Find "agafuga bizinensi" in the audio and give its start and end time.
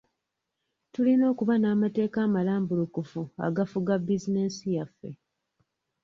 3.47-4.65